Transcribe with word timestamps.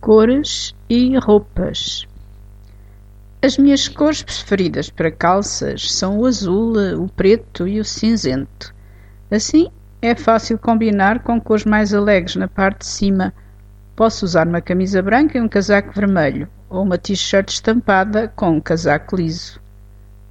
cores 0.00 0.74
e 0.88 1.16
roupas. 1.18 2.06
As 3.42 3.58
minhas 3.58 3.88
cores 3.88 4.22
preferidas 4.22 4.90
para 4.90 5.10
calças 5.10 5.92
são 5.92 6.18
o 6.18 6.26
azul, 6.26 6.74
o 7.02 7.08
preto 7.08 7.66
e 7.68 7.78
o 7.80 7.84
cinzento. 7.84 8.74
Assim, 9.30 9.70
é 10.00 10.14
fácil 10.14 10.58
combinar 10.58 11.22
com 11.22 11.40
cores 11.40 11.64
mais 11.64 11.92
alegres 11.92 12.36
na 12.36 12.48
parte 12.48 12.80
de 12.80 12.86
cima. 12.86 13.34
Posso 13.94 14.24
usar 14.24 14.46
uma 14.46 14.60
camisa 14.60 15.02
branca 15.02 15.38
e 15.38 15.40
um 15.40 15.48
casaco 15.48 15.92
vermelho, 15.92 16.48
ou 16.68 16.82
uma 16.82 16.98
t-shirt 16.98 17.48
estampada 17.48 18.28
com 18.34 18.50
um 18.50 18.60
casaco 18.60 19.16
liso. 19.16 19.60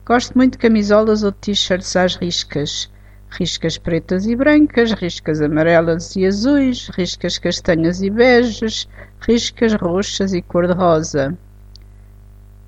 Gosto 0.05 0.36
muito 0.36 0.54
de 0.54 0.59
camisolas 0.59 1.23
ou 1.23 1.32
t-shirts 1.32 1.95
às 1.95 2.16
riscas 2.16 2.89
riscas 3.38 3.77
pretas 3.77 4.25
e 4.25 4.36
brancas, 4.36 4.93
riscas 4.93 5.41
amarelas 5.41 6.15
e 6.15 6.25
azuis, 6.25 6.89
riscas 6.89 7.38
castanhas 7.38 8.01
e 8.01 8.09
beges, 8.09 8.88
riscas 9.19 9.73
roxas 9.73 10.33
e 10.33 10.41
cor-de-rosa. 10.41 11.37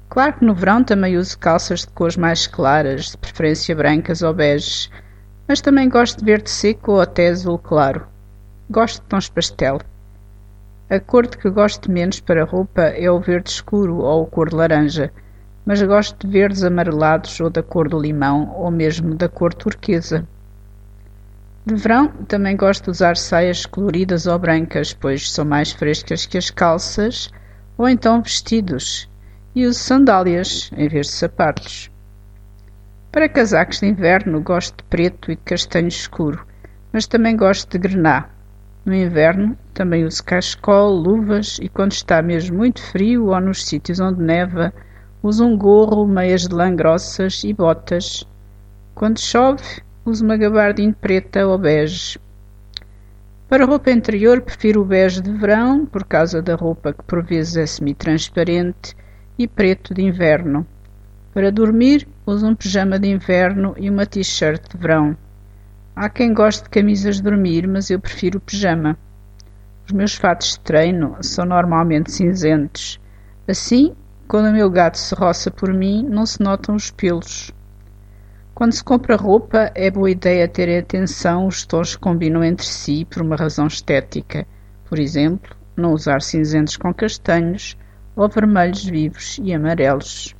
Claro 0.09 0.33
que 0.33 0.45
no 0.45 0.53
verão 0.53 0.83
também 0.83 1.17
uso 1.17 1.39
calças 1.39 1.81
de 1.81 1.87
cores 1.87 2.17
mais 2.17 2.47
claras, 2.47 3.11
de 3.11 3.17
preferência 3.17 3.75
brancas 3.75 4.21
ou 4.21 4.33
beges, 4.33 4.91
mas 5.47 5.61
também 5.61 5.87
gosto 5.87 6.19
de 6.19 6.25
verde 6.25 6.49
seco 6.49 6.93
ou 6.93 7.01
até 7.01 7.29
azul 7.29 7.57
claro. 7.57 8.05
Gosto 8.69 9.01
de 9.01 9.07
tons 9.07 9.29
pastel. 9.29 9.79
A 10.89 10.99
cor 10.99 11.27
de 11.27 11.37
que 11.37 11.49
gosto 11.49 11.91
menos 11.91 12.19
para 12.19 12.43
roupa 12.43 12.81
é 12.81 13.09
o 13.09 13.19
verde 13.19 13.49
escuro 13.49 13.99
ou 13.99 14.23
o 14.23 14.27
cor 14.27 14.49
de 14.49 14.55
laranja, 14.55 15.13
mas 15.65 15.81
gosto 15.81 16.25
de 16.25 16.31
verdes 16.31 16.63
amarelados 16.63 17.39
ou 17.39 17.49
da 17.49 17.63
cor 17.63 17.87
do 17.87 17.99
limão 17.99 18.53
ou 18.55 18.69
mesmo 18.69 19.15
da 19.15 19.29
cor 19.29 19.53
turquesa. 19.53 20.27
De 21.67 21.75
verão, 21.75 22.07
também 22.29 22.55
gosto 22.55 22.85
de 22.85 22.91
usar 22.91 23.17
saias 23.17 23.65
coloridas 23.65 24.25
ou 24.25 24.39
brancas, 24.39 24.93
pois 24.93 25.29
são 25.29 25.43
mais 25.43 25.73
frescas 25.73 26.25
que 26.25 26.37
as 26.37 26.49
calças, 26.49 27.29
ou 27.77 27.89
então 27.89 28.21
vestidos, 28.21 29.09
e 29.53 29.65
uso 29.65 29.77
sandálias 29.77 30.71
em 30.77 30.87
vez 30.87 31.07
de 31.07 31.11
sapatos. 31.11 31.91
Para 33.11 33.27
casacos 33.27 33.81
de 33.81 33.85
inverno, 33.85 34.39
gosto 34.39 34.77
de 34.77 34.83
preto 34.85 35.29
e 35.29 35.35
de 35.35 35.41
castanho 35.41 35.89
escuro, 35.89 36.47
mas 36.93 37.05
também 37.05 37.35
gosto 37.35 37.69
de 37.69 37.79
grená. 37.79 38.29
No 38.85 38.95
inverno, 38.95 39.57
também 39.73 40.05
uso 40.05 40.23
cachecol, 40.23 40.95
luvas 40.95 41.59
e 41.61 41.67
quando 41.67 41.91
está 41.91 42.21
mesmo 42.21 42.59
muito 42.59 42.81
frio 42.81 43.25
ou 43.25 43.41
nos 43.41 43.65
sítios 43.65 43.99
onde 43.99 44.21
neva, 44.21 44.73
uso 45.21 45.43
um 45.43 45.57
gorro, 45.57 46.07
meias 46.07 46.47
de 46.47 46.55
lã 46.55 46.73
grossas 46.73 47.43
e 47.43 47.51
botas. 47.51 48.25
Quando 48.95 49.19
chove, 49.19 49.85
Uso 50.07 50.23
uma 50.23 50.37
gabardine 50.37 50.93
preta 50.93 51.45
ou 51.45 51.57
bege. 51.57 52.17
Para 53.49 53.65
roupa 53.65 53.91
interior, 53.91 54.39
prefiro 54.39 54.79
o 54.81 54.85
bege 54.85 55.19
de 55.19 55.29
verão, 55.33 55.85
por 55.85 56.05
causa 56.05 56.41
da 56.41 56.55
roupa 56.55 56.93
que 56.93 57.03
por 57.03 57.21
vezes 57.21 57.57
é 57.57 57.65
semi-transparente, 57.65 58.95
e 59.37 59.45
preto 59.49 59.93
de 59.93 60.01
inverno. 60.01 60.65
Para 61.33 61.51
dormir, 61.51 62.07
uso 62.25 62.47
um 62.47 62.55
pijama 62.55 62.97
de 62.97 63.09
inverno 63.09 63.75
e 63.77 63.89
uma 63.89 64.05
t-shirt 64.05 64.69
de 64.69 64.77
verão. 64.77 65.13
Há 65.93 66.07
quem 66.07 66.33
goste 66.33 66.63
de 66.63 66.69
camisas 66.69 67.17
de 67.17 67.23
dormir, 67.23 67.67
mas 67.67 67.89
eu 67.89 67.99
prefiro 67.99 68.37
o 68.37 68.41
pijama. 68.41 68.97
Os 69.85 69.91
meus 69.91 70.15
fatos 70.15 70.53
de 70.53 70.61
treino 70.61 71.17
são 71.19 71.43
normalmente 71.43 72.13
cinzentos. 72.13 72.97
Assim, 73.45 73.93
quando 74.25 74.47
o 74.47 74.53
meu 74.53 74.69
gato 74.69 74.97
se 74.97 75.13
roça 75.13 75.51
por 75.51 75.73
mim, 75.73 76.07
não 76.09 76.25
se 76.25 76.41
notam 76.41 76.75
os 76.75 76.91
pelos. 76.91 77.51
Quando 78.57 78.73
se 78.73 78.83
compra 78.83 79.15
roupa, 79.15 79.71
é 79.75 79.91
boa 79.91 80.09
ideia 80.09 80.47
ter 80.47 80.79
atenção 80.79 81.45
os 81.45 81.63
tons 81.63 81.95
que 81.95 82.01
combinam 82.01 82.43
entre 82.43 82.65
si 82.65 83.05
por 83.05 83.21
uma 83.21 83.35
razão 83.35 83.67
estética. 83.67 84.47
Por 84.89 84.97
exemplo, 84.97 85.55
não 85.75 85.93
usar 85.93 86.23
cinzentos 86.23 86.75
com 86.75 86.91
castanhos 86.91 87.77
ou 88.15 88.27
vermelhos 88.27 88.83
vivos 88.83 89.39
e 89.43 89.53
amarelos. 89.53 90.35